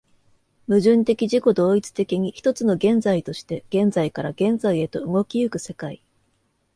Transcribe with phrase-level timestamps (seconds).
[0.67, 6.01] 矛盾的自己同一的に、一つの現在として現在から現在へと動き行く世界